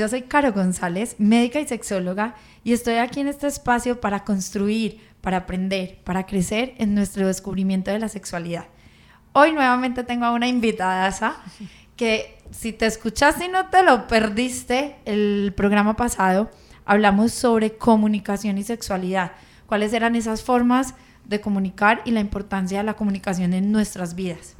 [0.00, 4.98] Yo soy Caro González, médica y sexóloga, y estoy aquí en este espacio para construir,
[5.20, 8.64] para aprender, para crecer en nuestro descubrimiento de la sexualidad.
[9.34, 11.42] Hoy nuevamente tengo a una invitada
[11.96, 16.50] que si te escuchaste y no te lo perdiste el programa pasado,
[16.86, 19.32] hablamos sobre comunicación y sexualidad,
[19.66, 20.94] cuáles eran esas formas
[21.26, 24.56] de comunicar y la importancia de la comunicación en nuestras vidas.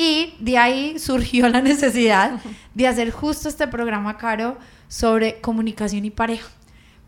[0.00, 2.40] Y de ahí surgió la necesidad
[2.72, 6.48] de hacer justo este programa, Caro, sobre comunicación y pareja.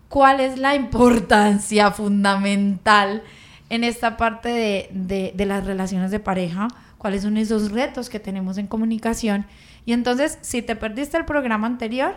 [0.09, 3.23] ¿Cuál es la importancia fundamental
[3.69, 6.66] en esta parte de, de, las relaciones de pareja?
[6.99, 9.47] ¿Cuáles son esos retos que tenemos en comunicación?
[9.87, 12.16] Y entonces, si te perdiste el programa anterior,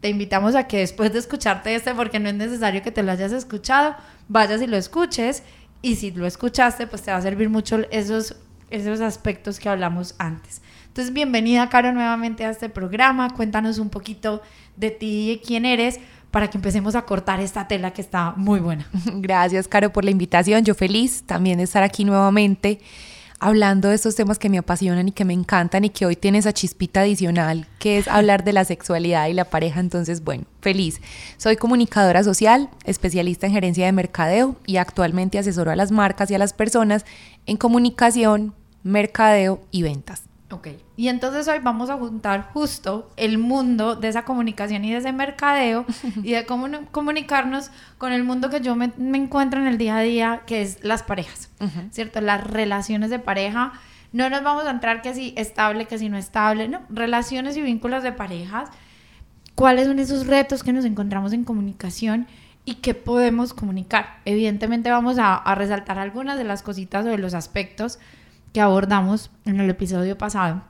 [0.00, 3.12] te invitamos a que después de escucharte este, porque no es necesario que te lo
[3.12, 3.94] hayas escuchado,
[4.28, 5.42] vayas y lo escuches.
[5.82, 8.34] Y si lo escuchaste, pues te va a servir mucho esos
[8.70, 10.62] esos aspectos que hablamos antes.
[10.88, 13.34] Entonces, bienvenida, Caro, nuevamente a este programa.
[13.34, 14.42] Cuéntanos un poquito
[14.76, 16.00] de ti y quién eres
[16.30, 18.86] para que empecemos a cortar esta tela que está muy buena.
[19.14, 20.64] Gracias, Caro, por la invitación.
[20.64, 22.80] Yo feliz también de estar aquí nuevamente
[23.38, 26.38] hablando de estos temas que me apasionan y que me encantan y que hoy tiene
[26.38, 29.80] esa chispita adicional que es hablar de la sexualidad y la pareja.
[29.80, 31.00] Entonces, bueno, feliz.
[31.36, 36.34] Soy comunicadora social, especialista en gerencia de mercadeo y actualmente asesoro a las marcas y
[36.34, 37.04] a las personas
[37.46, 40.22] en comunicación, mercadeo y ventas.
[40.48, 44.98] Ok, y entonces hoy vamos a juntar justo el mundo de esa comunicación y de
[44.98, 45.84] ese mercadeo
[46.22, 50.02] y de cómo comunicarnos con el mundo que yo me, encuentro en el día a
[50.02, 51.50] día, que es las parejas,
[51.90, 52.20] ¿cierto?
[52.20, 53.72] Las relaciones de pareja.
[54.12, 57.62] No nos vamos a entrar que si estable, que si no estable, no, relaciones y
[57.62, 58.70] vínculos de parejas.
[59.56, 62.26] ¿Cuáles son esos retos que nos encontramos en comunicación?
[62.68, 64.18] y qué podemos comunicar.
[64.24, 68.00] Evidentemente vamos a, a, resaltar algunas de las cositas o de los aspectos
[68.52, 70.62] que abordamos en el episodio pasado,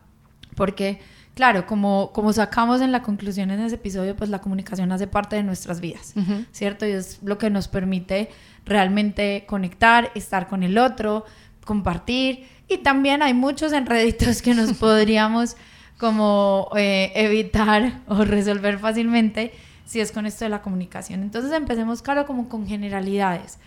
[0.55, 1.01] porque
[1.37, 5.37] claro, como, como sacamos en la conclusión en ese episodio, pues la comunicación hace parte
[5.37, 6.15] de nuestras vidas,
[6.51, 6.87] ¿cierto?
[6.87, 8.31] Y es lo que nos permite
[8.65, 11.25] realmente conectar, estar con el otro,
[11.65, 15.57] compartir, y también hay muchos enreditos que nos podríamos
[15.99, 19.53] como eh, evitar o resolver fácilmente
[19.85, 21.23] si es con esto de la comunicación.
[21.23, 23.59] Entonces empecemos, claro, como con generalidades.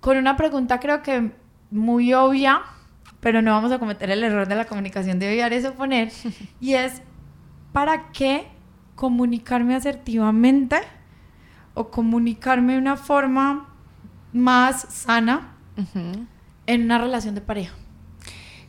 [0.00, 1.32] Con una pregunta creo que
[1.70, 2.62] muy obvia,
[3.20, 6.10] pero no vamos a cometer el error de la comunicación de obviar eso poner,
[6.60, 7.02] y es,
[7.72, 8.46] ¿para qué
[8.94, 10.76] comunicarme asertivamente
[11.74, 13.68] o comunicarme de una forma
[14.32, 15.56] más sana
[16.66, 17.74] en una relación de pareja?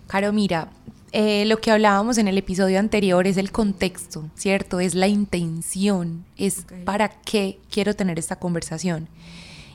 [0.07, 0.69] Caro, mira,
[1.13, 4.79] eh, lo que hablábamos en el episodio anterior es el contexto, ¿cierto?
[4.79, 9.09] Es la intención, es para qué quiero tener esta conversación.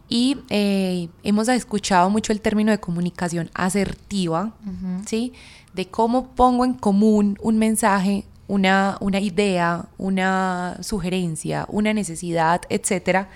[0.08, 4.52] Y eh, hemos escuchado mucho el término de comunicación asertiva,
[5.06, 5.32] ¿sí?
[5.74, 13.28] De cómo pongo en común un mensaje, una, una idea, una sugerencia, una necesidad, etcétera,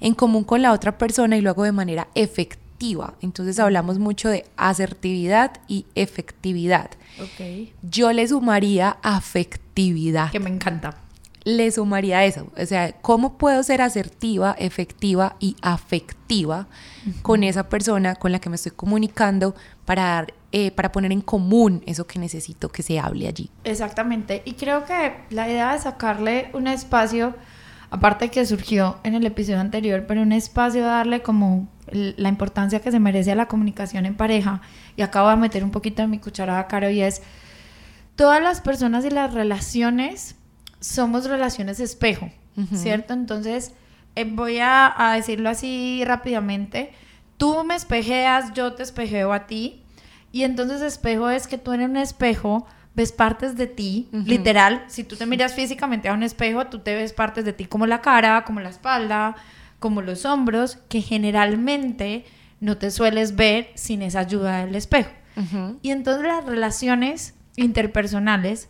[0.00, 3.14] en común con la otra persona y lo hago de manera efectiva.
[3.22, 6.90] Entonces hablamos mucho de asertividad y efectividad.
[7.32, 7.72] Okay.
[7.82, 10.30] Yo le sumaría afectividad.
[10.30, 10.96] Que me encanta.
[11.56, 12.46] Le sumaría eso.
[12.56, 16.68] O sea, ¿cómo puedo ser asertiva, efectiva y afectiva
[17.22, 21.80] con esa persona con la que me estoy comunicando para eh, para poner en común
[21.86, 23.50] eso que necesito que se hable allí.
[23.62, 24.42] Exactamente.
[24.44, 27.36] Y creo que la idea de sacarle un espacio,
[27.88, 32.90] aparte que surgió en el episodio anterior, pero un espacio darle como la importancia que
[32.90, 34.60] se merece a la comunicación en pareja,
[34.96, 37.22] y acabo de meter un poquito en mi cucharada, Caro, y es,
[38.16, 40.34] todas las personas y las relaciones
[40.80, 42.30] somos relaciones espejo,
[42.74, 43.12] ¿cierto?
[43.12, 43.72] Entonces,
[44.16, 46.92] eh, voy a, decirlo así rápidamente,
[47.36, 49.82] tú me espejeas, yo te espejeo a ti,
[50.32, 55.04] y entonces espejo es que tú en un espejo ves partes de ti, literal, si
[55.04, 58.00] tú te miras físicamente a un espejo, tú te ves partes de ti como la
[58.00, 59.36] cara, como la espalda,
[59.78, 62.24] como los hombros, que generalmente
[62.60, 65.10] no te sueles ver sin esa ayuda del espejo.
[65.80, 68.68] Y entonces las relaciones interpersonales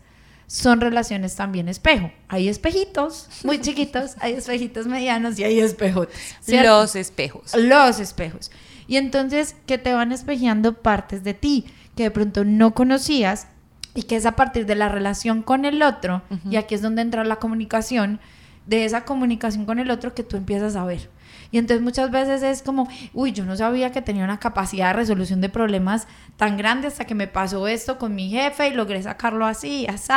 [0.51, 2.11] son relaciones también espejo.
[2.27, 6.09] Hay espejitos muy chiquitos, hay espejitos medianos y hay espejos.
[6.49, 7.55] Los espejos.
[7.55, 8.51] Los espejos.
[8.89, 13.47] Y entonces que te van espejeando partes de ti que de pronto no conocías
[13.95, 17.03] y que es a partir de la relación con el otro, y aquí es donde
[17.03, 18.19] entra la comunicación,
[18.67, 21.11] de esa comunicación con el otro que tú empiezas a ver.
[21.53, 24.93] Y entonces muchas veces es como, uy, yo no sabía que tenía una capacidad de
[24.95, 26.07] resolución de problemas
[26.37, 30.13] tan grande hasta que me pasó esto con mi jefe y logré sacarlo así, así,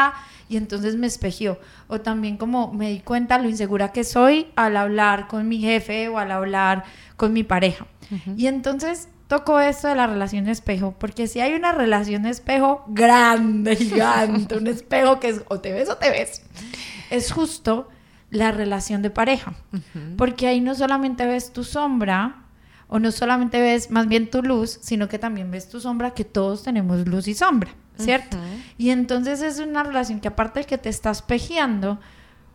[0.50, 1.60] y entonces me espejió.
[1.88, 6.08] O también como me di cuenta lo insegura que soy al hablar con mi jefe
[6.10, 6.84] o al hablar
[7.18, 7.88] con mi pareja.
[8.38, 13.76] Y entonces toco esto de la relación espejo, porque si hay una relación espejo grande,
[13.76, 16.44] gigante, un espejo que es o te ves o te ves,
[17.10, 17.88] es justo
[18.34, 19.54] la relación de pareja,
[20.18, 22.46] porque ahí no solamente ves tu sombra,
[22.88, 26.26] o no solamente ves más bien tu luz, sino que también ves tu sombra, que
[26.26, 28.38] todos tenemos luz y sombra, ¿cierto?
[28.78, 32.00] Y entonces es una relación que aparte de que te estás pejeando,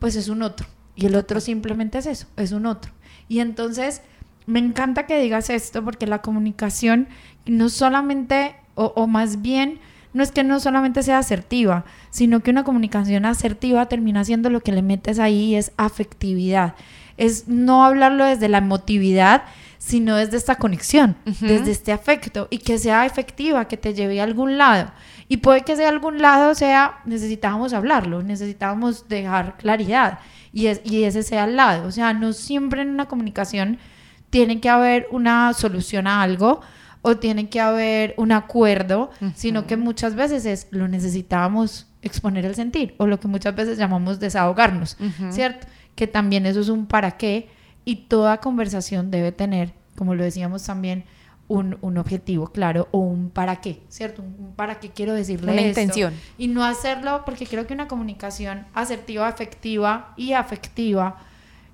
[0.00, 0.66] pues es un otro,
[0.96, 2.92] y el otro simplemente es eso, es un otro.
[3.28, 4.02] Y entonces
[4.46, 7.06] me encanta que digas esto, porque la comunicación
[7.46, 9.78] no solamente, o, o más bien,
[10.12, 14.60] no es que no solamente sea asertiva, sino que una comunicación asertiva termina siendo lo
[14.60, 16.74] que le metes ahí es afectividad.
[17.16, 19.42] Es no hablarlo desde la emotividad,
[19.78, 24.24] sino desde esta conexión, desde este afecto y que sea efectiva, que te lleve a
[24.24, 24.90] algún lado.
[25.28, 30.18] Y puede que sea algún lado, sea, necesitábamos hablarlo, necesitábamos dejar claridad
[30.52, 31.86] y, es, y ese sea el lado.
[31.86, 33.78] O sea, no siempre en una comunicación
[34.30, 36.60] tiene que haber una solución a algo,
[37.02, 42.54] o tiene que haber un acuerdo, sino que muchas veces es lo necesitábamos exponer el
[42.54, 44.96] sentir o lo que muchas veces llamamos desahogarnos,
[45.30, 45.66] ¿cierto?
[45.94, 47.48] Que también eso es un para qué
[47.84, 51.04] y toda conversación debe tener, como lo decíamos también,
[51.48, 54.22] un, un objetivo claro o un para qué, ¿cierto?
[54.22, 55.80] Un, para qué quiero decirle Una esto.
[55.80, 56.14] intención.
[56.36, 61.16] Y no hacerlo porque creo que una comunicación asertiva, afectiva y afectiva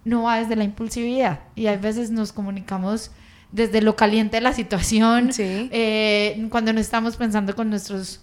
[0.05, 1.41] no va desde la impulsividad.
[1.57, 3.11] Y a veces nos comunicamos
[3.55, 5.69] desde lo caliente de la situación, Sí.
[5.73, 8.21] eh, cuando no estamos pensando con nuestros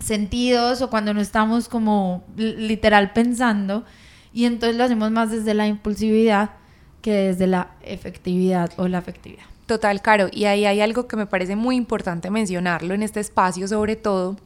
[0.00, 3.84] sentidos o cuando no estamos como li- literal pensando
[4.32, 6.50] y entonces lo hacemos más desde la impulsividad
[7.02, 9.44] que desde la efectividad o la afectividad.
[9.66, 10.28] Total, Caro.
[10.32, 14.36] Y ahí hay algo que me parece muy importante mencionarlo en este espacio sobre todo.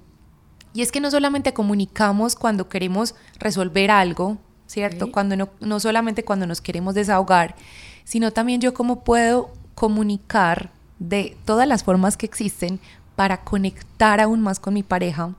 [0.74, 5.12] Y es que no solamente comunicamos cuando queremos resolver algo, ¿cierto?
[5.12, 7.56] Cuando no, no solamente cuando nos queremos desahogar,
[8.04, 12.78] sino también yo cómo puedo comunicar de todas las formas que existen
[13.16, 15.30] para conectar aún más con mi pareja,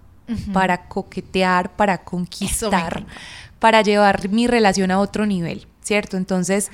[0.53, 3.05] para coquetear, para conquistar,
[3.59, 6.17] para llevar mi relación a otro nivel, ¿cierto?
[6.17, 6.71] Entonces,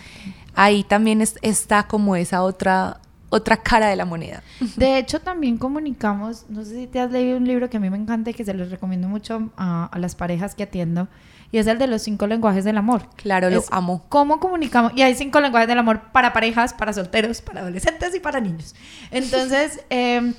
[0.56, 4.44] ahí también es- está como esa otra, otra cara de la moneda.
[4.76, 7.90] De hecho, también comunicamos, no sé si te has leído un libro que a mí
[7.90, 11.08] me encanta y que se los recomiendo mucho a, a las parejas que atiendo,
[11.52, 13.08] y es el de los cinco lenguajes del amor.
[13.16, 14.04] Claro, lo Es amo.
[14.10, 14.94] ¿Cómo comunicamos?
[14.96, 18.76] Y hay cinco lenguajes del amor para parejas, para solteros, para adolescentes y para niños.
[19.12, 20.34] Entonces, eh,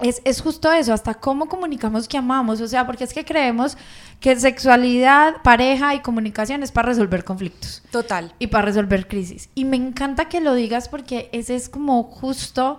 [0.00, 2.60] es, es justo eso, hasta cómo comunicamos que amamos.
[2.60, 3.76] O sea, porque es que creemos
[4.20, 8.32] que sexualidad, pareja y comunicación es para resolver conflictos Total.
[8.38, 9.50] y para resolver crisis.
[9.54, 12.78] Y me encanta que lo digas porque ese es como justo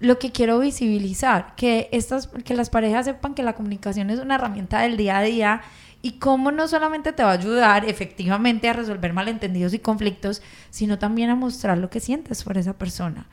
[0.00, 4.34] lo que quiero visibilizar, que estas que las parejas sepan que la comunicación es una
[4.34, 5.62] herramienta del día a día
[6.04, 10.98] y cómo no solamente te va a ayudar efectivamente a resolver malentendidos y conflictos, sino
[10.98, 13.24] también a mostrar lo que sientes por esa persona.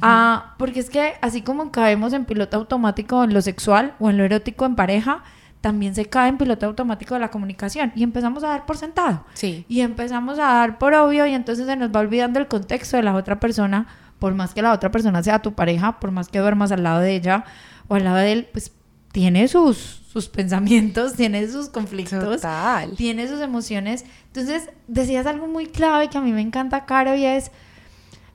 [0.00, 4.16] Ah, porque es que así como caemos en piloto automático en lo sexual o en
[4.16, 5.24] lo erótico en pareja,
[5.60, 9.24] también se cae en piloto automático de la comunicación y empezamos a dar por sentado.
[9.34, 9.64] Sí.
[9.68, 13.02] Y empezamos a dar por obvio y entonces se nos va olvidando el contexto de
[13.02, 13.88] la otra persona,
[14.20, 17.00] por más que la otra persona sea tu pareja, por más que duermas al lado
[17.00, 17.44] de ella
[17.88, 18.70] o al lado de él, pues
[19.12, 19.76] tiene sus,
[20.12, 22.94] sus pensamientos, tiene sus conflictos, Total.
[22.96, 24.04] tiene sus emociones.
[24.26, 27.50] Entonces decías algo muy clave que a mí me encanta, Caro, y es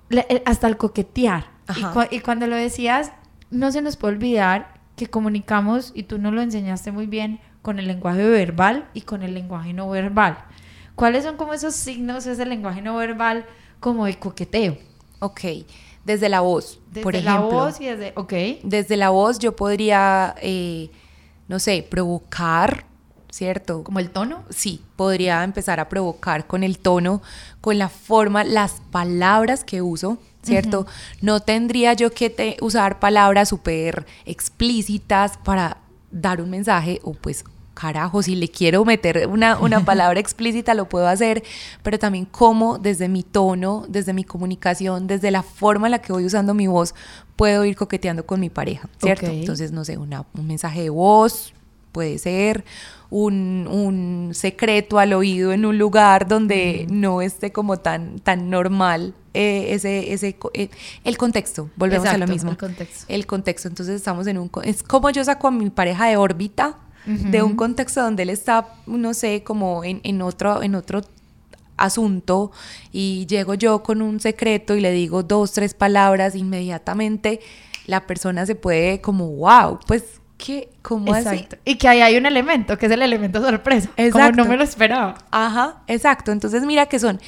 [0.10, 1.48] el- hasta el coquetear.
[2.12, 3.12] Y cuando lo decías,
[3.52, 7.80] no se nos puede olvidar que comunicamos, y tú nos lo enseñaste muy bien, con
[7.80, 10.38] el lenguaje verbal y con el lenguaje no verbal.
[10.94, 13.46] ¿Cuáles son como esos signos, ese lenguaje no verbal,
[13.80, 14.78] como de coqueteo?
[15.20, 15.42] Ok.
[16.06, 17.50] Desde la voz, Desde por la ejemplo.
[17.50, 18.14] voz y desde...
[18.16, 18.34] Ok.
[18.64, 20.90] Desde la voz yo podría, eh,
[21.48, 22.86] no sé, provocar,
[23.30, 23.84] ¿cierto?
[23.84, 24.44] Como el tono.
[24.50, 27.22] Sí, podría empezar a provocar con el tono,
[27.60, 30.86] con la forma, las palabras que uso, ¿cierto?
[31.22, 35.78] No tendría yo que te- usar palabras súper explícitas para
[36.12, 37.44] dar un mensaje o pues
[37.76, 41.44] carajo, si le quiero meter una, una palabra explícita lo puedo hacer,
[41.84, 46.12] pero también cómo desde mi tono, desde mi comunicación, desde la forma en la que
[46.12, 46.96] voy usando mi voz,
[47.36, 49.28] puedo ir coqueteando con mi pareja, ¿cierto?
[49.28, 51.54] Entonces, no sé, una- un mensaje de voz,
[51.92, 52.66] puede ser
[53.10, 59.14] un, un secreto al oído en un lugar donde no esté como tan, tan normal
[59.34, 60.70] eh, ese, ese, eh,
[61.04, 62.52] el contexto, volvemos a lo Exacto, mismo.
[62.52, 63.06] el contexto.
[63.08, 64.50] El contexto, entonces estamos en un...
[64.64, 68.68] Es como yo saco a mi pareja de órbita de un contexto donde él está,
[68.88, 71.02] no sé, como en, en, otro, en otro
[71.78, 72.52] asunto
[72.92, 77.40] y llego yo con un secreto y le digo dos, tres palabras, inmediatamente
[77.86, 80.04] la persona se puede como, wow, pues
[80.38, 80.70] ¿qué?
[80.82, 81.58] ¿Cómo exacto.
[81.66, 83.90] Y que ahí hay un elemento, que es el elemento sorpresa.
[83.98, 84.32] Exacto.
[84.32, 85.16] Como no me lo esperaba.
[85.32, 86.32] Ajá, exacto.
[86.32, 87.20] Entonces mira que son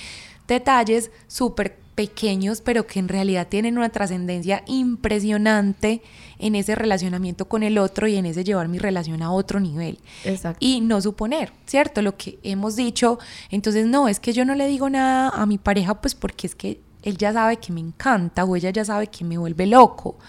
[0.47, 6.03] detalles súper pequeños, pero que en realidad tienen una trascendencia impresionante
[6.37, 9.97] en ese relacionamiento con el otro y en ese llevar mi relación a otro nivel.
[10.23, 10.59] Exacto.
[10.63, 12.03] Y no suponer, ¿cierto?
[12.03, 13.17] Lo que hemos dicho,
[13.49, 16.53] entonces no, es que yo no le digo nada a mi pareja, pues porque es
[16.53, 20.19] que él ya sabe que me encanta o ella ya sabe que me vuelve loco.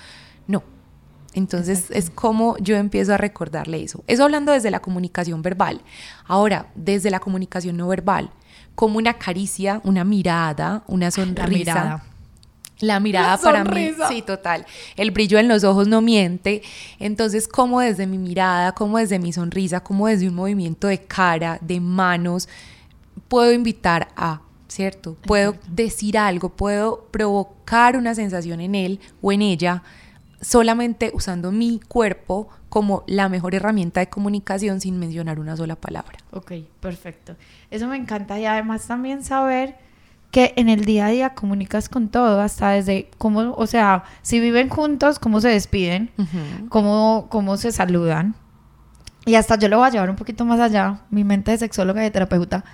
[0.46, 0.62] No.
[1.34, 4.02] Entonces es como yo empiezo a recordarle eso.
[4.06, 5.82] Eso hablando desde la comunicación verbal.
[6.24, 8.30] Ahora, desde la comunicación no verbal,
[8.78, 11.42] como una caricia, una mirada, una sonrisa.
[11.42, 12.04] La mirada.
[12.78, 14.66] La mirada para mí, sí, total.
[14.96, 16.62] El brillo en los ojos no miente.
[17.00, 21.58] Entonces, como desde mi mirada, como desde mi sonrisa, como desde un movimiento de cara,
[21.60, 22.48] de manos,
[23.26, 25.16] puedo invitar a, ¿cierto?
[25.22, 29.82] Puedo decir algo, puedo provocar una sensación en él o en ella
[30.40, 36.18] solamente usando mi cuerpo como la mejor herramienta de comunicación sin mencionar una sola palabra.
[36.32, 37.36] Ok, perfecto.
[37.70, 39.76] Eso me encanta y además también saber
[40.30, 44.40] que en el día a día comunicas con todo, hasta desde cómo, o sea, si
[44.40, 46.10] viven juntos, cómo se despiden,
[46.68, 48.34] cómo, cómo se saludan.
[49.24, 52.02] Y hasta yo lo voy a llevar un poquito más allá, mi mente de sexóloga
[52.02, 52.64] y de terapeuta,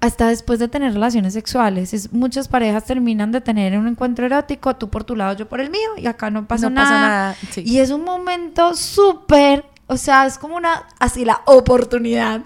[0.00, 1.94] hasta después de tener relaciones sexuales.
[1.94, 5.60] Es, muchas parejas terminan de tener un encuentro erótico, tú por tu lado, yo por
[5.60, 7.36] el mío, y acá no pasa nada.
[7.56, 12.42] Y es un momento súper, o sea, es como una, así la oportunidad,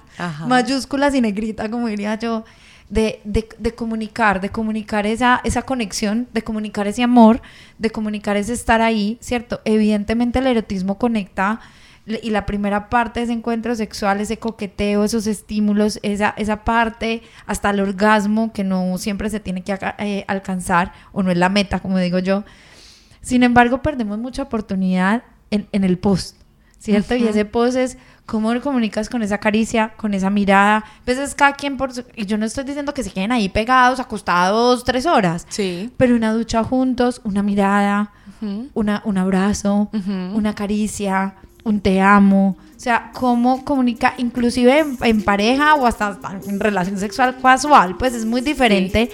[0.46, 2.44] mayúsculas y negrita, como diría yo,
[2.88, 7.40] de, de, de, comunicar, de comunicar esa, esa conexión, de comunicar ese amor,
[7.78, 9.60] de comunicar ese estar ahí, ¿cierto?
[9.64, 11.60] Evidentemente el erotismo conecta
[12.06, 17.22] y la primera parte de ese encuentro sexual, ese coqueteo, esos estímulos, esa, esa parte
[17.46, 21.48] hasta el orgasmo que no siempre se tiene que eh, alcanzar o no es la
[21.48, 22.44] meta, como digo yo.
[23.20, 26.36] Sin embargo, perdemos mucha oportunidad en, en el post,
[26.78, 27.14] ¿cierto?
[27.14, 30.78] Y ese post es cómo lo comunicas con esa caricia, con esa mirada.
[30.78, 32.04] A veces cada quien por su...
[32.16, 35.46] Y yo no estoy diciendo que se queden ahí pegados, acostados tres horas.
[35.50, 35.92] Sí.
[35.96, 38.12] Pero una ducha juntos, una mirada,
[38.72, 39.90] una, un abrazo,
[40.32, 46.60] una caricia, un te amo, o sea, cómo comunica, inclusive en, pareja o hasta en
[46.60, 49.10] relación sexual casual, pues es muy diferente,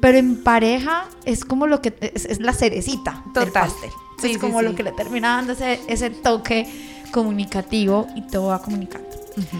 [0.00, 3.44] pero en pareja es como lo que es, la cerecita Total.
[3.44, 3.90] del pastel.
[4.22, 6.66] es como lo que le termina dando ese, ese toque
[7.10, 9.08] comunicativo y todo va comunicando.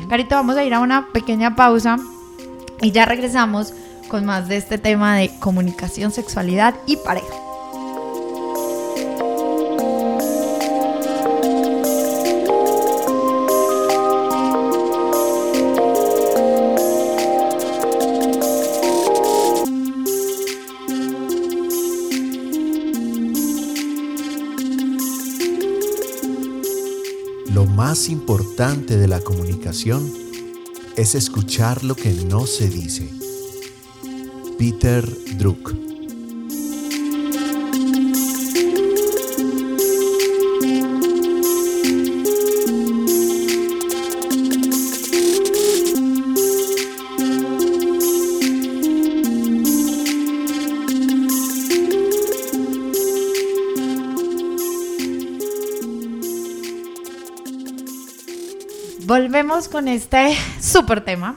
[0.09, 1.97] Carita, vamos a ir a una pequeña pausa
[2.83, 3.73] y ya regresamos
[4.09, 7.46] con más de este tema de comunicación, sexualidad y pareja.
[27.89, 30.13] Más importante de la comunicación
[30.97, 33.09] es escuchar lo que no se dice.
[34.59, 35.73] Peter Druck
[59.37, 61.37] volvemos con este súper tema.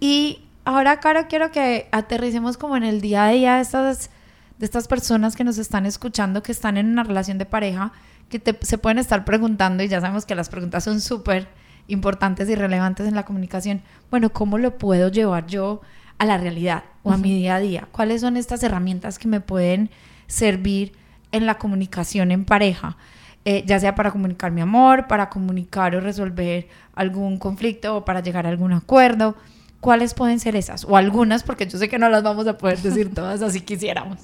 [0.00, 4.10] Y ahora, Caro, quiero que aterricemos como en el día a día de estas,
[4.58, 7.92] de estas personas que nos están escuchando, que están en una relación de pareja,
[8.28, 11.46] que se pueden estar preguntando, y ya sabemos que las preguntas son súper
[11.86, 13.82] importantes y relevantes en la comunicación.
[14.10, 15.80] Bueno, ¿cómo lo puedo llevar yo
[16.18, 17.86] a la realidad o a mi día a día?
[17.92, 19.90] ¿Cuáles son estas herramientas que me pueden
[20.26, 20.94] servir
[21.30, 22.96] en la comunicación en pareja?
[23.44, 28.20] Eh, ya sea para comunicar mi amor, para comunicar o resolver algún conflicto o para
[28.20, 29.34] llegar a algún acuerdo.
[29.80, 30.84] ¿Cuáles pueden ser esas?
[30.84, 34.18] O algunas, porque yo sé que no las vamos a poder decir todas, así quisiéramos.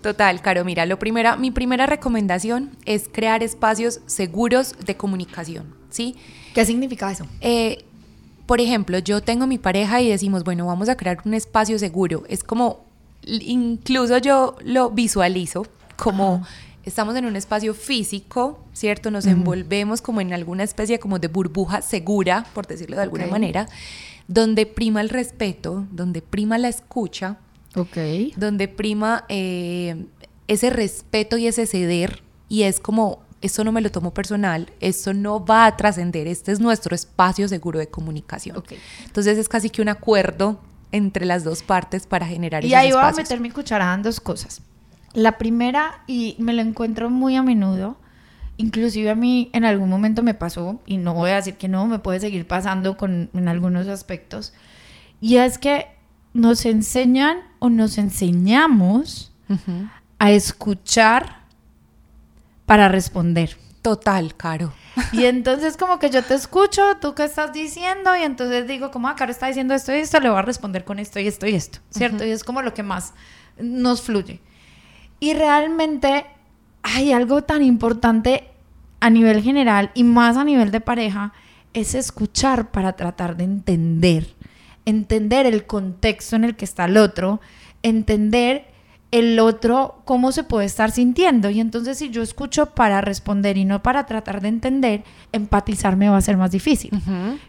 [0.00, 6.16] Total, Caro, mira, lo primera, mi primera recomendación es crear espacios seguros de comunicación, ¿sí?
[6.54, 7.26] ¿Qué significa eso?
[7.42, 7.84] Eh,
[8.46, 12.22] por ejemplo, yo tengo mi pareja y decimos, bueno, vamos a crear un espacio seguro.
[12.30, 12.86] Es como,
[13.22, 16.42] incluso yo lo visualizo como
[16.84, 19.10] estamos en un espacio físico, ¿cierto?
[19.10, 23.68] Nos envolvemos como en alguna especie como de burbuja segura, por decirlo de alguna manera,
[24.28, 27.38] donde prima el respeto, donde prima la escucha,
[28.36, 30.04] donde prima eh,
[30.48, 35.12] ese respeto y ese ceder, y es como esto no me lo tomo personal, esto
[35.12, 38.62] no va a trascender, este es nuestro espacio seguro de comunicación.
[39.04, 40.60] Entonces es casi que un acuerdo
[40.92, 44.20] entre las dos partes para generar y ahí voy a meter mi cucharada en dos
[44.20, 44.62] cosas.
[45.14, 47.96] La primera, y me lo encuentro muy a menudo,
[48.56, 51.86] inclusive a mí en algún momento me pasó, y no voy a decir que no,
[51.86, 54.52] me puede seguir pasando con, en algunos aspectos,
[55.20, 55.86] y es que
[56.34, 59.32] nos enseñan o nos enseñamos
[60.18, 61.42] a escuchar
[62.64, 63.56] para responder.
[63.82, 64.72] Total, Caro.
[65.12, 69.08] Y entonces como que yo te escucho, tú qué estás diciendo, y entonces digo, como,
[69.08, 71.46] ah, Caro está diciendo esto y esto, le voy a responder con esto y esto
[71.46, 72.24] y esto, ¿cierto?
[72.24, 73.12] Y es como lo que más
[73.58, 74.40] nos fluye.
[75.22, 76.26] Y realmente
[76.82, 78.48] hay algo tan importante
[78.98, 81.32] a nivel general y más a nivel de pareja,
[81.74, 84.34] es escuchar para tratar de entender,
[84.84, 87.40] entender el contexto en el que está el otro,
[87.84, 88.71] entender
[89.12, 91.50] el otro cómo se puede estar sintiendo.
[91.50, 96.16] Y entonces si yo escucho para responder y no para tratar de entender, empatizarme va
[96.16, 96.90] a ser más difícil.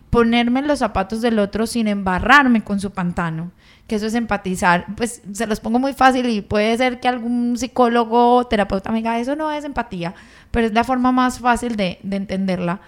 [0.09, 3.51] Ponerme en los zapatos del otro sin embarrarme con su pantano,
[3.87, 4.93] que eso es empatizar.
[4.97, 8.97] Pues se los pongo muy fácil y puede ser que algún psicólogo o terapeuta me
[8.97, 10.13] diga, eso no es empatía,
[10.51, 12.81] pero es la forma más fácil de, de entenderla.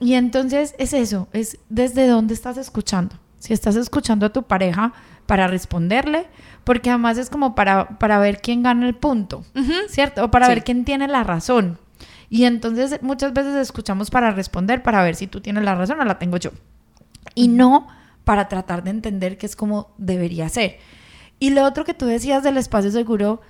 [0.00, 3.16] Y entonces es eso, es desde dónde estás escuchando.
[3.38, 4.94] Si estás escuchando a tu pareja
[5.28, 6.26] para responderle,
[6.64, 9.44] porque además es como para, para ver quién gana el punto,
[9.90, 10.24] ¿cierto?
[10.24, 11.78] O para ver quién tiene la razón.
[12.30, 16.04] Y entonces muchas veces escuchamos para responder, para ver si tú tienes la razón o
[16.06, 16.52] la tengo yo.
[17.34, 17.88] Y no
[18.24, 20.78] para tratar de entender qué es como debería ser.
[21.38, 23.42] Y lo otro que tú decías del espacio seguro,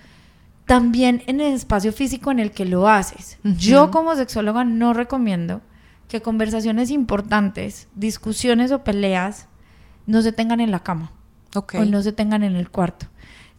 [0.66, 3.38] también en el espacio físico en el que lo haces.
[3.44, 5.60] Yo como sexóloga no recomiendo
[6.08, 9.46] que conversaciones importantes, discusiones o peleas
[10.06, 11.12] no se tengan en la cama.
[11.78, 13.06] O no se tengan en el cuarto.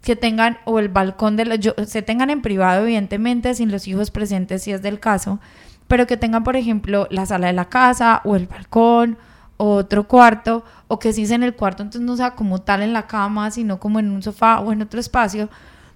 [0.01, 4.12] Que tengan, o el balcón de la, se tengan en privado, evidentemente, sin los hijos
[4.12, 5.39] presentes, si es del caso,
[5.88, 9.17] pero que tengan, por ejemplo, la sala de la casa, o el balcón,
[9.58, 12.81] o otro cuarto, o que si es en el cuarto, entonces no sea como tal
[12.81, 15.50] en la cama, sino como en un sofá o en otro espacio,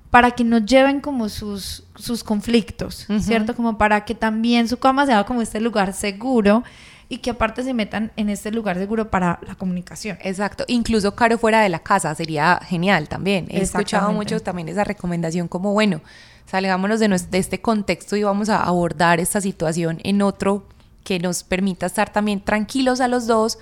[0.09, 3.55] para que no lleven como sus, sus conflictos, ¿cierto?
[3.55, 6.63] Como para que también su cama sea como este lugar seguro
[7.09, 10.17] y que aparte se metan en este lugar seguro para la comunicación.
[10.21, 13.47] Exacto, incluso caro fuera de la casa sería genial también.
[13.49, 16.01] He escuchado mucho también esa recomendación como, bueno,
[16.45, 20.67] salgámonos de, de este contexto y vamos a abordar esta situación en otro
[21.03, 23.59] que nos permita estar también tranquilos a los dos,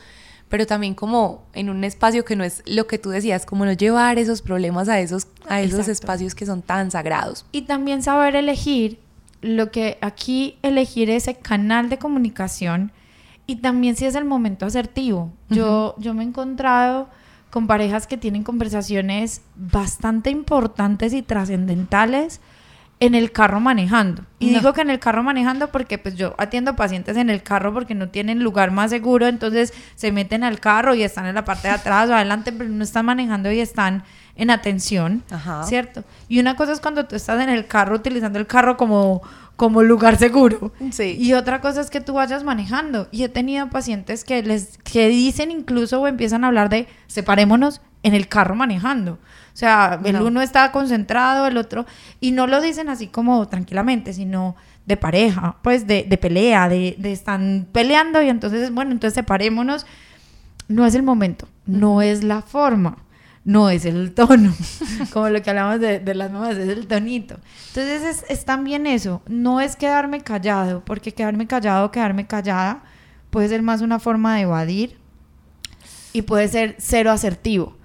[0.49, 3.73] pero también como en un espacio que no es lo que tú decías, como no
[3.73, 7.45] llevar esos problemas a esos, a esos espacios que son tan sagrados.
[7.51, 8.99] Y también saber elegir
[9.41, 12.91] lo que aquí elegir ese canal de comunicación
[13.52, 15.30] y también si es el momento asertivo.
[15.50, 17.10] Yo, yo me he encontrado
[17.50, 22.40] con parejas que tienen conversaciones bastante importantes y trascendentales
[23.02, 24.24] en el carro manejando.
[24.40, 27.74] Y digo que en el carro manejando porque pues yo atiendo pacientes en el carro
[27.74, 31.44] porque no tienen lugar más seguro, entonces se meten al carro y están en la
[31.44, 34.04] parte de atrás o adelante, pero no están manejando y están
[34.38, 35.24] en atención,
[35.66, 36.06] ¿cierto?
[36.30, 39.22] Y una cosa es cuando tú estás en el carro utilizando el carro como
[39.62, 40.71] como lugar seguro.
[40.89, 41.15] Sí.
[41.19, 43.08] Y otra cosa es que tú vayas manejando.
[43.12, 47.80] Y he tenido pacientes que les que dicen incluso o empiezan a hablar de separémonos
[48.02, 49.19] en el carro manejando.
[49.54, 51.86] O sea, el uno está concentrado, el otro,
[52.19, 54.56] y no lo dicen así como tranquilamente, sino
[54.88, 59.86] de pareja, pues de, de pelea, de, de están peleando y entonces, bueno, entonces separémonos.
[60.69, 62.97] No es el momento, no es la forma
[63.43, 64.54] no es el tono,
[65.13, 67.38] como lo que hablamos de, las mamás, es el tonito.
[67.69, 72.84] Entonces es, también eso, no es quedarme callado, porque quedarme callado quedarme callada
[73.30, 74.97] puede ser más una forma de evadir
[76.13, 77.77] y puede ser cero asertivo.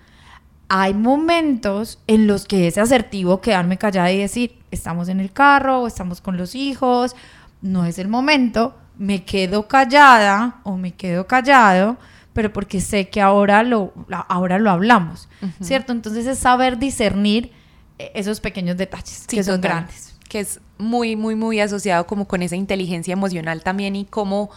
[0.68, 5.82] Hay momentos en los que es asertivo quedarme callada y decir, estamos en el carro
[5.82, 7.14] o estamos con los hijos,
[7.62, 11.96] no es el momento, me quedo callada o me quedo callado
[12.36, 13.94] pero porque sé que ahora lo,
[14.28, 15.26] ahora lo hablamos,
[15.62, 15.92] ¿cierto?
[15.92, 17.50] Entonces es saber discernir
[17.98, 20.18] eh, esos pequeños detalles que son grandes.
[20.28, 24.50] Que es muy, muy, muy asociado como con esa inteligencia emocional también y cómo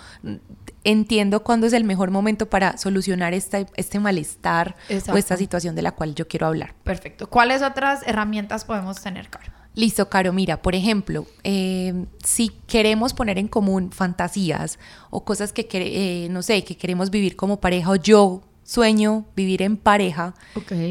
[0.83, 4.75] entiendo cuándo es el mejor momento para solucionar este, este malestar
[5.07, 6.75] o esta situación de la cual yo quiero hablar.
[6.83, 7.29] Perfecto.
[7.29, 9.53] ¿Cuáles otras herramientas podemos tener, Caro?
[9.75, 14.79] Listo, Caro, mira, por ejemplo, eh, si queremos poner en común fantasías
[15.10, 19.62] o cosas que, eh, no sé, que queremos vivir como pareja o yo sueño vivir
[19.62, 20.36] en pareja,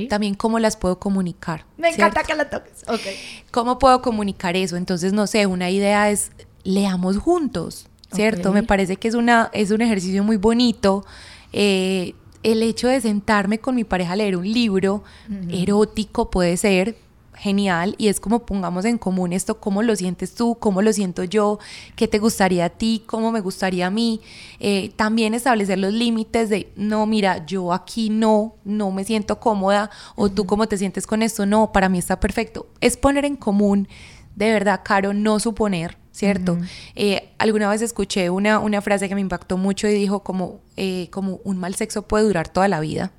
[0.09, 1.65] también cómo las puedo comunicar.
[1.77, 2.85] Me encanta que la toques.
[2.89, 3.17] Okay.
[3.53, 4.77] ¿Cómo puedo comunicar eso?
[4.77, 6.33] Entonces, no sé, una idea es
[6.65, 8.53] leamos juntos, ¿cierto?
[8.53, 11.05] Me parece que es, una, es un ejercicio muy bonito.
[11.53, 15.05] Eh, el hecho de sentarme con mi pareja a leer un libro
[15.51, 16.97] erótico puede ser,
[17.39, 21.25] genial y es como pongamos en común esto, cómo lo sientes tú, cómo lo siento
[21.25, 21.59] yo,
[21.97, 24.21] qué te gustaría a ti, cómo me gustaría a mí.
[24.61, 29.91] Eh, también establecer los límites de, no, mira, yo aquí no, no me siento cómoda
[30.17, 32.67] o tú cómo te sientes con esto, no, para mí está perfecto.
[32.81, 33.89] Es poner en común,
[34.35, 36.59] de verdad, Caro, no suponer, ¿cierto?
[36.95, 41.09] Eh, alguna vez escuché una, una frase que me impactó mucho y dijo como, eh,
[41.11, 43.13] como un mal sexo puede durar toda la vida.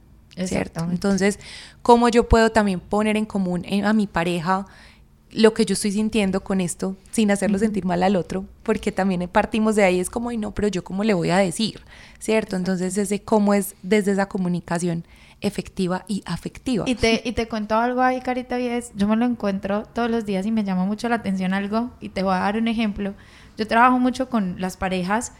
[0.47, 0.87] ¿Cierto?
[0.89, 1.39] Entonces,
[1.81, 4.65] ¿cómo yo puedo también poner en común a mi pareja
[5.31, 8.45] lo que yo estoy sintiendo con esto sin hacerlo sentir mal al otro?
[8.63, 11.37] Porque también partimos de ahí, es como, y no, pero yo cómo le voy a
[11.37, 11.81] decir,
[12.19, 12.55] ¿cierto?
[12.55, 15.05] Entonces, ese cómo es desde esa comunicación
[15.41, 16.83] efectiva y afectiva.
[16.87, 20.11] Y te, y te cuento algo ahí, Carita, y es, yo me lo encuentro todos
[20.11, 22.67] los días y me llama mucho la atención algo, y te voy a dar un
[22.67, 23.13] ejemplo.
[23.57, 25.33] Yo trabajo mucho con las parejas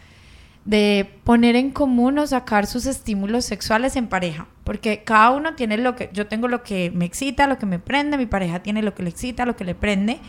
[0.65, 5.77] de poner en común o sacar sus estímulos sexuales en pareja, porque cada uno tiene
[5.77, 8.83] lo que, yo tengo lo que me excita, lo que me prende, mi pareja tiene
[8.83, 10.19] lo que le excita, lo que le prende,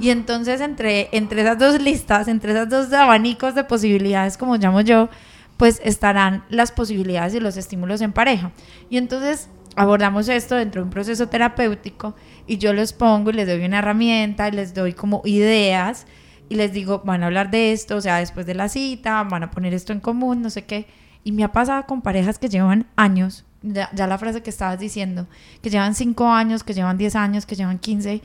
[0.00, 4.82] y entonces entre, entre esas dos listas, entre esos dos abanicos de posibilidades, como llamo
[4.82, 5.08] yo,
[5.56, 8.52] pues estarán las posibilidades y los estímulos en pareja.
[8.88, 12.14] Y entonces abordamos esto dentro de un proceso terapéutico
[12.46, 16.06] y yo les pongo y les doy una herramienta y les doy como ideas
[16.48, 19.42] y les digo, van a hablar de esto, o sea, después de la cita, van
[19.42, 20.86] a poner esto en común, no sé qué.
[21.24, 25.26] Y me ha pasado con parejas que llevan años, ya, la frase que estabas diciendo,
[25.62, 28.22] que llevan 5 años, que llevan 10 años, que llevan 15.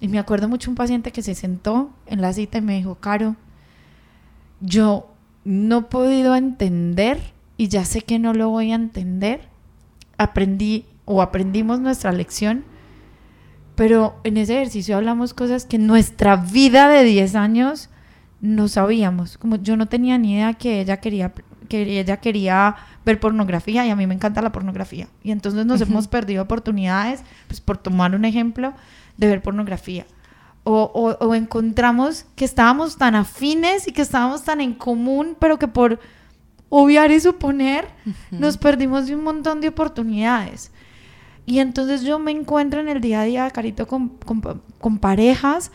[0.00, 2.96] Y me acuerdo mucho un paciente que se sentó en la cita y me dijo,
[2.96, 3.36] Caro,
[4.60, 9.48] yo no he podido entender y ya sé que no lo voy a entender.
[10.18, 12.64] Aprendí o aprendimos nuestra lección
[13.74, 17.88] pero en ese ejercicio hablamos cosas que en nuestra vida de 10 años
[18.40, 19.38] no sabíamos.
[19.38, 21.32] Como yo no tenía ni idea que ella quería
[21.68, 25.08] que ella quería ver pornografía y a mí me encanta la pornografía.
[25.22, 28.74] Y entonces nos hemos perdido oportunidades, pues por tomar un ejemplo,
[29.16, 30.04] de ver pornografía.
[30.64, 35.66] O, o, encontramos que estábamos tan afines y que estábamos tan en común, pero que
[35.66, 35.98] por
[36.68, 37.88] obviar y suponer
[38.30, 40.71] nos perdimos de un montón de oportunidades.
[41.44, 44.10] Y entonces yo me encuentro en el día a día, Carito, con,
[44.80, 45.72] con, parejas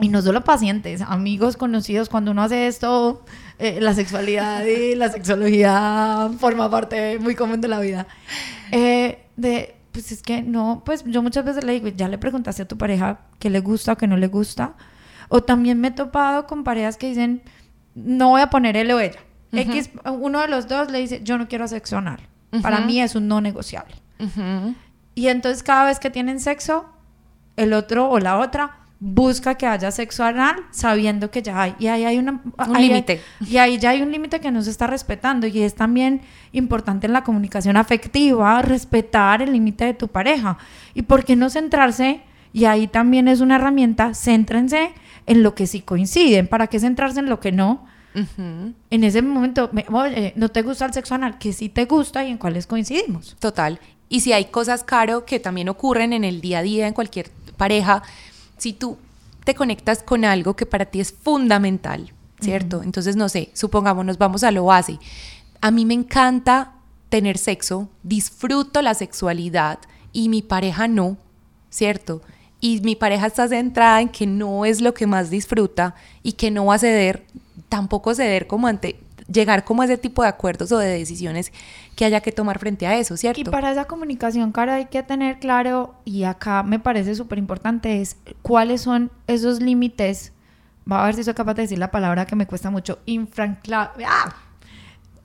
[0.00, 3.22] y no solo pacientes, amigos, conocidos, cuando uno hace esto,
[3.58, 8.06] eh, la sexualidad y la sexología forma parte muy común de la vida.
[8.72, 12.62] Eh, de, pues es que no, pues yo muchas veces le digo, ya le preguntaste
[12.62, 14.74] a tu pareja qué le gusta o qué no le gusta.
[15.28, 17.42] O también me he topado con parejas que dicen,
[17.94, 19.20] no voy a poner él o ella.
[19.52, 22.20] X, uno de los dos le dice, yo no quiero sexo anal.
[22.62, 23.94] Para mí es un no negociable.
[25.14, 26.86] Y entonces cada vez que tienen sexo,
[27.56, 31.74] el otro o la otra busca que haya sexo anal sabiendo que ya hay.
[31.78, 33.22] Y ahí hay una, un límite.
[33.46, 35.46] Y ahí ya hay un límite que no se está respetando.
[35.46, 36.20] Y es también
[36.52, 40.58] importante en la comunicación afectiva respetar el límite de tu pareja.
[40.94, 42.20] ¿Y por qué no centrarse?
[42.52, 44.92] Y ahí también es una herramienta, céntrense
[45.26, 46.46] en lo que sí coinciden.
[46.46, 47.86] ¿Para qué centrarse en lo que no?
[48.14, 49.70] En ese momento,
[50.34, 53.36] no te gusta el sexo anal, que sí te gusta y en cuáles coincidimos.
[53.38, 53.80] Total.
[54.10, 57.30] Y si hay cosas, Caro, que también ocurren en el día a día, en cualquier
[57.56, 58.02] pareja,
[58.58, 58.98] si tú
[59.44, 62.82] te conectas con algo que para ti es fundamental, ¿cierto?
[62.82, 64.98] Entonces, no sé, supongámonos, vamos a lo base.
[65.60, 66.72] A mí me encanta
[67.08, 69.78] tener sexo, disfruto la sexualidad
[70.12, 71.16] y mi pareja no,
[71.70, 72.20] ¿cierto?
[72.60, 75.94] Y mi pareja está centrada en que no es lo que más disfruta
[76.24, 77.24] y que no va a ceder,
[77.68, 78.98] tampoco ceder como ante
[79.30, 81.52] llegar como a ese tipo de acuerdos o de decisiones
[81.96, 83.40] que haya que tomar frente a eso, ¿cierto?
[83.40, 88.00] Y para esa comunicación, cara, hay que tener claro, y acá me parece súper importante,
[88.00, 90.32] es cuáles son esos límites,
[90.90, 94.06] va a ver si soy capaz de decir la palabra que me cuesta mucho, infranclables.
[94.10, 94.34] ¡Ah!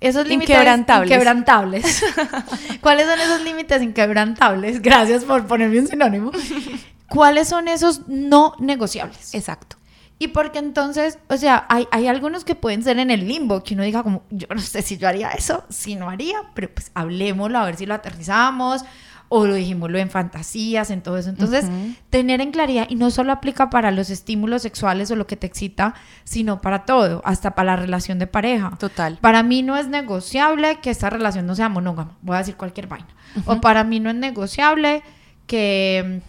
[0.01, 1.09] Esos límites inquebrantables.
[1.09, 2.05] inquebrantables.
[2.81, 4.81] ¿Cuáles son esos límites inquebrantables?
[4.81, 6.31] Gracias por ponerme un sinónimo.
[7.09, 9.33] ¿Cuáles son esos no negociables?
[9.33, 9.77] Exacto.
[10.17, 13.73] Y porque entonces, o sea, hay, hay, algunos que pueden ser en el limbo, que
[13.73, 16.91] uno diga como, yo no sé si yo haría eso, si no haría, pero pues
[16.93, 18.85] hablemoslo a ver si lo aterrizamos
[19.27, 21.29] o lo dijimoslo en fantasías, en todo eso.
[21.29, 21.65] Entonces,
[22.09, 25.47] tener en claridad, y no solo aplica para los estímulos sexuales o lo que te
[25.47, 28.71] excita, sino para todo, hasta para la relación de pareja.
[28.79, 29.17] Total.
[29.19, 32.87] Para mí no es negociable que esta relación no sea monógama, voy a decir cualquier
[32.87, 33.07] vaina.
[33.45, 35.03] O para mí no es negociable
[35.47, 36.21] que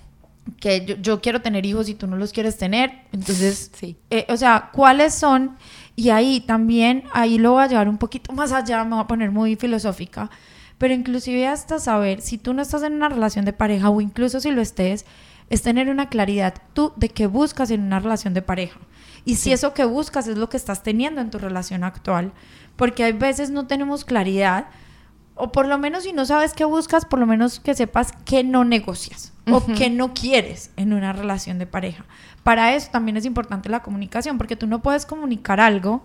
[0.61, 3.03] que yo, quiero tener hijos y tú no los quieres tener.
[3.13, 3.97] Entonces, sí.
[4.11, 5.57] Eh, o sea, ¿cuáles son?
[5.97, 9.07] Y ahí también, ahí lo voy a llevar un poquito más allá, me voy a
[9.07, 10.31] poner muy filosófica,
[10.79, 14.41] pero inclusive hasta saber si tú no estás en una relación de pareja o incluso
[14.41, 15.07] si lo estés,
[15.49, 18.79] es tener una claridad tú de qué buscas en una relación de pareja.
[19.25, 22.33] Y si eso que buscas es lo que estás teniendo en tu relación actual,
[22.77, 24.67] porque hay veces no tenemos claridad
[25.37, 28.42] o por lo menos si no sabes qué buscas, por lo menos que sepas qué
[28.42, 32.05] no negocias o qué no quieres en una relación de pareja.
[32.42, 36.03] Para eso también es importante la comunicación, porque tú no puedes comunicar algo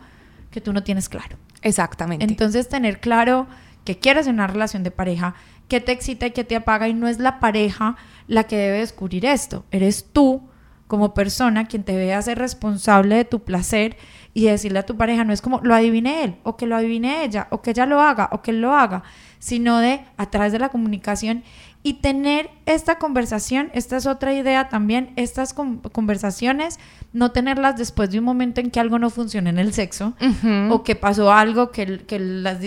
[0.51, 1.37] que tú no tienes claro.
[1.61, 2.25] Exactamente.
[2.25, 3.47] Entonces, tener claro
[3.85, 5.33] qué quieres en una relación de pareja,
[5.67, 7.95] qué te excita y qué te apaga, y no es la pareja
[8.27, 10.43] la que debe descubrir esto, eres tú
[10.87, 13.95] como persona quien te debe hacer responsable de tu placer
[14.33, 17.23] y decirle a tu pareja, no es como lo adivine él, o que lo adivine
[17.23, 19.03] ella, o que ella lo haga, o que él lo haga,
[19.39, 21.43] sino de a través de la comunicación
[21.83, 26.79] y tener esta conversación, esta es otra idea también, estas conversaciones,
[27.11, 30.13] no tenerlas después de un momento en que algo no funciona en el sexo,
[30.69, 32.59] o que pasó algo que, que las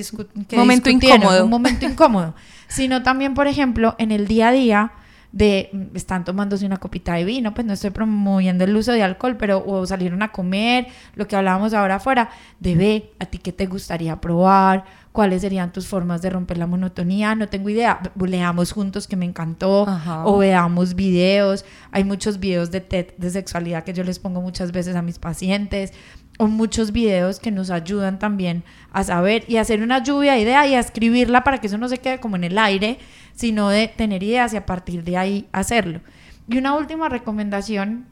[0.49, 1.45] que momento incómodo.
[1.45, 2.35] un momento incómodo,
[2.67, 4.93] sino también, por ejemplo, en el día a día,
[5.35, 9.03] de mm, están tomándose una copita de vino, pues no estoy promoviendo el uso de
[9.03, 13.39] alcohol, pero o salieron a comer, lo que hablábamos ahora afuera, de ve, a ti
[13.39, 18.01] qué te gustaría probar, cuáles serían tus formas de romper la monotonía, no tengo idea,
[18.17, 19.87] leamos juntos que me encantó,
[20.25, 24.71] o veamos videos, hay muchos videos de TED de sexualidad que yo les pongo muchas
[24.71, 25.93] veces a mis pacientes,
[26.39, 30.69] o muchos videos que nos ayudan también a saber y hacer una lluvia de ideas
[30.69, 32.99] y a escribirla para que eso no se quede como en el aire,
[33.35, 36.01] sino de tener ideas y a partir de ahí hacerlo.
[36.49, 38.07] Y una última recomendación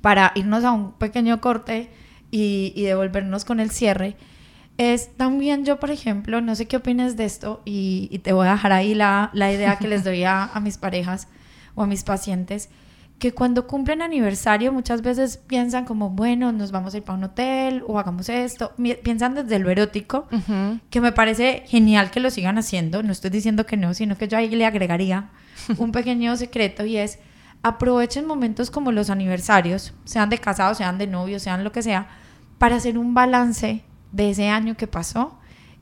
[0.00, 1.90] para irnos a un pequeño corte
[2.30, 4.16] y, devolvernos con el cierre
[4.78, 8.52] es también yo, por ejemplo, no sé qué opinas de esto y, te voy a
[8.52, 11.28] dejar ahí la, idea que les doy a, a mis parejas
[11.74, 12.70] o a mis pacientes
[13.18, 17.24] que cuando cumplen aniversario muchas veces piensan como, bueno, nos vamos a ir para un
[17.24, 18.72] hotel o hagamos esto.
[19.02, 20.28] Piensan desde lo erótico,
[20.90, 23.02] que me parece genial que lo sigan haciendo.
[23.02, 25.30] No estoy diciendo que no, sino que yo ahí le agregaría
[25.78, 27.18] un pequeño secreto y es
[27.62, 32.08] aprovechen momentos como los aniversarios, sean de casados, sean de novios, sean lo que sea,
[32.58, 35.38] para hacer un balance de ese año que pasó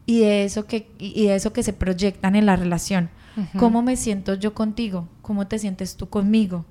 [0.06, 3.10] y de eso que, y de eso que se proyectan en la relación.
[3.58, 5.08] ¿Cómo me siento yo contigo?
[5.22, 6.64] ¿Cómo te sientes tú conmigo?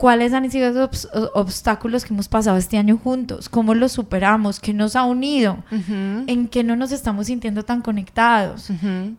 [0.00, 3.50] ¿Cuáles han sido esos obstáculos que hemos pasado este año juntos?
[3.50, 4.58] ¿Cómo los superamos?
[4.58, 5.58] ¿Qué nos ha unido?
[6.26, 8.70] ¿En qué no nos estamos sintiendo tan conectados?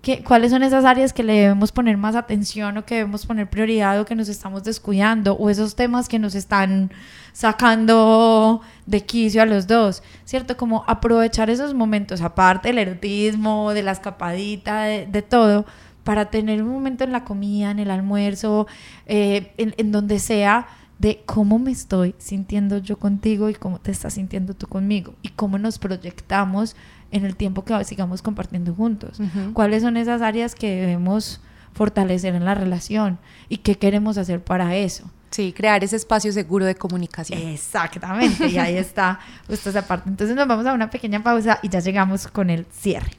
[0.02, 3.48] ¿Qué, ¿Cuáles son esas áreas que le debemos poner más atención o que debemos poner
[3.48, 5.36] prioridad o que nos estamos descuidando?
[5.36, 6.92] ¿O esos temas que nos están
[7.32, 10.02] sacando de quicio a los dos?
[10.26, 10.58] ¿Cierto?
[10.58, 15.68] Como aprovechar esos momentos, aparte del erotismo, de la escapadita, de todo
[16.04, 18.68] para tener un momento en la comida, en el almuerzo,
[19.06, 20.68] eh, en, donde sea,
[21.00, 25.30] de cómo me estoy sintiendo yo contigo y cómo te estás sintiendo tú conmigo y
[25.30, 26.76] cómo nos proyectamos
[27.12, 29.20] en el tiempo que sigamos compartiendo juntos.
[29.54, 31.42] ¿Cuáles son esas áreas que debemos
[31.74, 33.18] fortalecer en la relación
[33.50, 35.10] y qué queremos hacer para eso?
[35.32, 37.40] Sí, crear ese espacio seguro de comunicación.
[37.40, 40.10] Exactamente, y ahí está justo esa parte.
[40.10, 43.12] Entonces nos vamos a una pequeña pausa y ya llegamos con el cierre.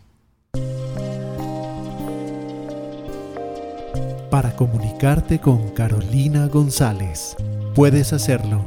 [4.32, 7.36] Para comunicarte con Carolina González,
[7.74, 8.62] puedes hacerlo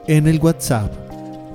[0.08, 0.92] en el WhatsApp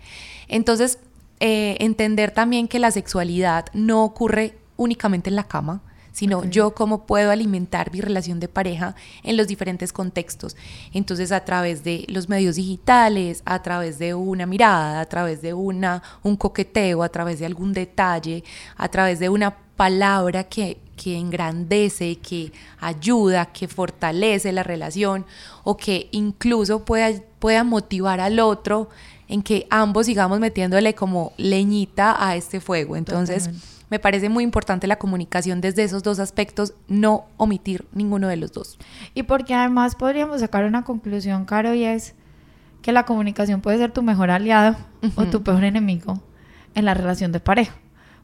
[0.49, 0.99] Entonces,
[1.41, 5.83] eh, entender también que la sexualidad no ocurre únicamente en la cama,
[6.17, 10.57] sino yo cómo puedo alimentar mi relación de pareja en los diferentes contextos.
[10.95, 15.53] Entonces, a través de los medios digitales, a través de una mirada, a través de
[15.53, 18.45] una, un coqueteo, a través de algún detalle,
[18.79, 25.27] a través de una palabra que, que engrandece, que ayuda, que fortalece la relación
[25.65, 28.89] o que incluso pueda, pueda motivar al otro
[29.29, 32.97] en que ambos sigamos metiéndole como leñita a este fuego.
[32.97, 33.51] Entonces,
[33.91, 38.53] me parece muy importante la comunicación desde esos dos aspectos, no omitir ninguno de los
[38.53, 38.79] dos.
[39.15, 42.15] Y porque además podríamos sacar una conclusión, Caro, y es
[42.83, 44.77] que la comunicación puede ser tu mejor aliado
[45.17, 46.21] o tu peor enemigo
[46.75, 47.75] en la relación de pareja.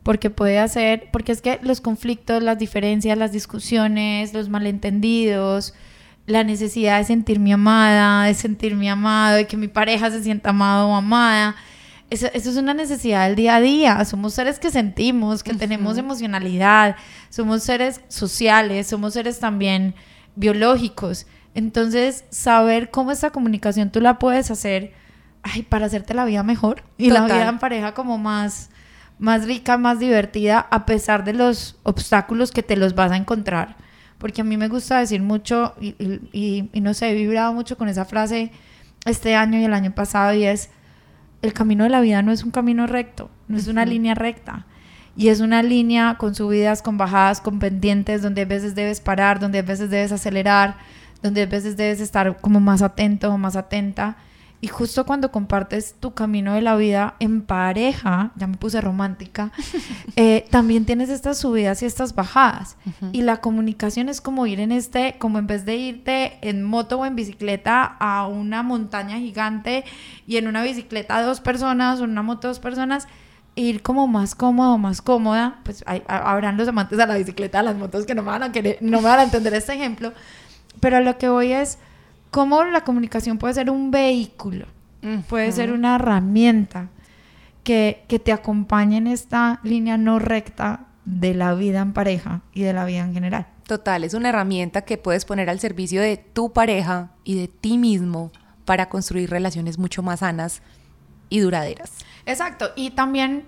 [0.03, 5.75] Porque puede hacer, porque es que los conflictos, las diferencias, las discusiones, los malentendidos,
[6.27, 10.89] la necesidad de sentirme amada, de sentirme amado, de que mi pareja se sienta amado
[10.89, 11.57] o amada,
[12.13, 14.05] eso, es una necesidad del día a día.
[14.05, 16.97] Somos seres que sentimos, que tenemos emocionalidad,
[17.31, 19.95] somos seres sociales, somos seres también
[20.37, 21.27] biológicos.
[21.55, 24.93] Entonces, saber cómo esta comunicación tú la puedes hacer
[25.43, 28.71] ay, para hacerte la vida mejor y la vida en pareja como más,
[29.23, 33.77] más rica, más divertida, a pesar de los obstáculos que te los vas a encontrar.
[34.19, 35.95] Porque a mí me gusta decir mucho, y,
[36.33, 38.51] y, y no sé, he vibrado mucho con esa frase
[39.07, 40.71] este año y el año pasado, y es
[41.41, 44.67] el camino de la vida no es un camino recto, no es una línea recta.
[45.17, 49.39] Y es una línea con subidas, con bajadas, con pendientes, donde a veces debes parar,
[49.39, 50.79] donde a veces debes acelerar,
[51.23, 54.17] donde a veces debes estar como más atento o más atenta.
[54.63, 59.51] Y justo cuando compartes tu camino de la vida en pareja, ya me puse romántica,
[60.17, 62.77] eh, también tienes estas subidas y estas bajadas.
[63.11, 67.01] Y la comunicación es como ir en este, como en vez de irte en moto
[67.01, 69.83] o en bicicleta a una montaña gigante
[70.29, 73.09] y en una bicicleta dos personas o en una moto dos personas,
[73.57, 77.77] ir como más cómodo, más cómoda, pues habrán los amantes de la bicicleta, de las
[77.77, 80.13] motos que no me van a querer, no me van a entender este ejemplo,
[80.79, 81.79] pero lo que voy es
[82.33, 84.67] cómo la comunicación puede ser un vehículo,
[85.29, 86.89] puede ser una herramienta
[87.63, 92.63] que, que te acompañe en esta línea no recta de la vida en pareja y
[92.63, 93.47] de la vida en general.
[93.67, 97.77] Total, es una herramienta que puedes poner al servicio de tu pareja y de ti
[97.77, 98.33] mismo
[98.65, 100.63] para construir relaciones mucho más sanas
[101.29, 101.93] y duraderas.
[102.25, 103.45] Exacto, y también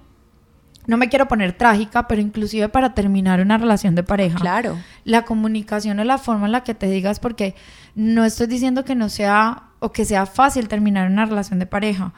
[0.86, 4.38] no me quiero poner trágica, pero inclusive para terminar una relación de pareja.
[4.38, 4.78] Claro.
[5.04, 7.54] La comunicación es la forma en la que te digas, porque
[7.94, 12.12] no estoy diciendo que no sea o que sea fácil terminar una relación de pareja.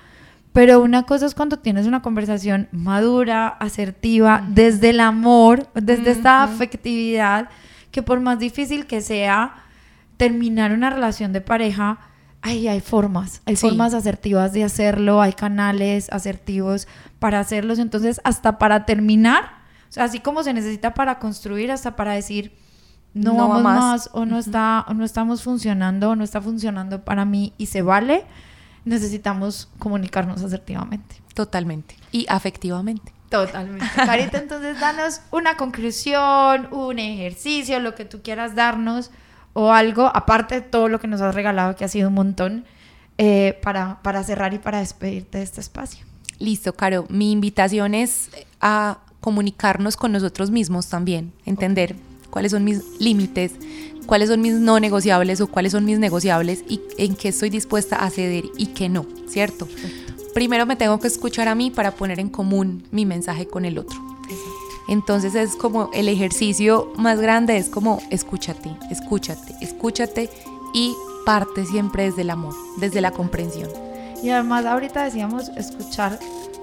[0.52, 6.42] Pero una cosa es cuando tienes una conversación madura, asertiva, desde el amor, desde esta
[6.42, 7.50] afectividad,
[7.90, 9.54] que por más difícil que sea
[10.16, 11.98] terminar una relación de pareja,
[12.46, 16.86] ay, hay formas, hay formas asertivas de hacerlo, hay canales asertivos
[17.18, 17.78] para hacerlos.
[17.78, 19.44] Entonces, hasta para terminar,
[19.88, 22.56] o sea, así como se necesita para construir, hasta para decir,
[23.14, 24.10] no, vamos más.
[24.12, 27.82] o no está o no estamos funcionando o no está funcionando para mí y se
[27.82, 28.24] vale,
[28.84, 31.16] necesitamos comunicarnos asertivamente.
[31.34, 31.96] Totalmente.
[32.12, 33.12] Y afectivamente.
[33.28, 33.86] Totalmente.
[33.96, 39.10] Carita, entonces danos una conclusión, un ejercicio, lo que tú quieras darnos
[39.58, 42.66] o algo, aparte de todo lo que nos has regalado, que ha sido un montón,
[43.16, 46.04] eh, para, para cerrar y para despedirte de este espacio.
[46.38, 47.06] Listo, Caro.
[47.08, 48.28] Mi invitación es
[48.60, 51.96] a comunicarnos con nosotros mismos también, entender
[52.28, 53.52] cuáles son mis límites,
[54.04, 57.96] cuáles son mis no negociables o cuáles son mis negociables y en qué estoy dispuesta
[57.96, 59.66] a ceder y qué no, ¿cierto?
[60.34, 63.78] Primero me tengo que escuchar a mí para poner en común mi mensaje con el
[63.78, 64.15] otro.
[64.88, 70.30] Entonces es como el ejercicio más grande, es como escúchate, escúchate, escúchate
[70.72, 70.94] y
[71.24, 73.70] parte siempre desde el amor, desde la comprensión.
[74.22, 76.18] Y además ahorita decíamos escuchar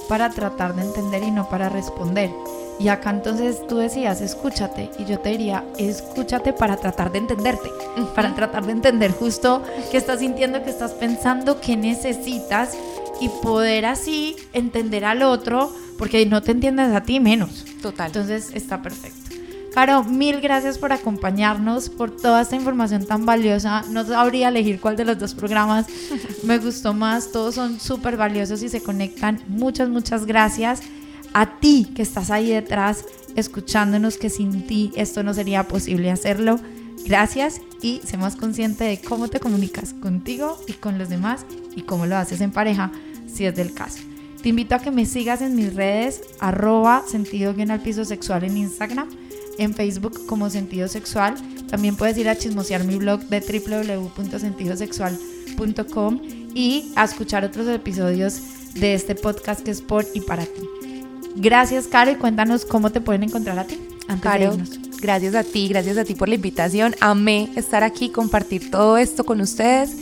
[0.07, 2.31] para tratar de entender y no para responder.
[2.79, 7.69] Y acá entonces tú decías, escúchate, y yo te diría, escúchate para tratar de entenderte,
[8.15, 12.75] para tratar de entender justo qué estás sintiendo, qué estás pensando, qué necesitas,
[13.19, 17.65] y poder así entender al otro, porque no te entiendes a ti menos.
[17.81, 18.07] Total.
[18.07, 19.23] Entonces está perfecto.
[19.73, 23.83] Caro, mil gracias por acompañarnos, por toda esta información tan valiosa.
[23.89, 25.87] No sabría elegir cuál de los dos programas
[26.43, 27.31] me gustó más.
[27.31, 29.41] Todos son súper valiosos y se conectan.
[29.47, 30.81] Muchas, muchas gracias
[31.33, 33.03] a ti que estás ahí detrás
[33.35, 36.59] escuchándonos, que sin ti esto no sería posible hacerlo.
[37.05, 41.81] Gracias y sé más consciente de cómo te comunicas contigo y con los demás y
[41.81, 42.91] cómo lo haces en pareja,
[43.27, 44.12] si es del caso.
[44.43, 48.43] Te invito a que me sigas en mis redes, arroba sentido bien al piso sexual
[48.43, 49.07] en Instagram,
[49.57, 51.35] en Facebook como sentido sexual.
[51.69, 56.19] También puedes ir a chismosear mi blog de www.sentidosexual.com
[56.53, 60.67] y a escuchar otros episodios de este podcast que es por y para ti.
[61.37, 63.79] Gracias, Caro, y cuéntanos cómo te pueden encontrar a ti.
[64.19, 64.57] Caro,
[64.99, 66.95] gracias a ti, gracias a ti por la invitación.
[66.99, 69.95] Amé estar aquí, compartir todo esto con ustedes.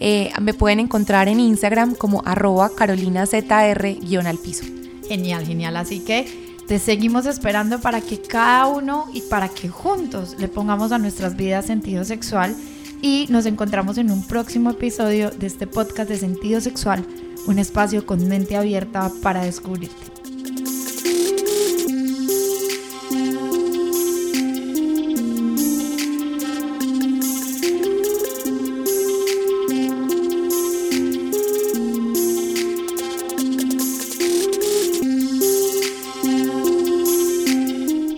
[0.00, 4.64] Eh, me pueden encontrar en Instagram como arroba carolinazr-al piso.
[5.08, 5.76] Genial, genial.
[5.76, 10.90] Así que Te seguimos esperando para que cada uno y para que juntos le pongamos
[10.90, 12.56] a nuestras vidas sentido sexual
[13.00, 17.06] y nos encontramos en un próximo episodio de este podcast de sentido sexual,
[17.46, 20.15] un espacio con mente abierta para descubrirte.